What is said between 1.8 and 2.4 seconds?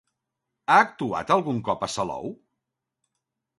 a Salou?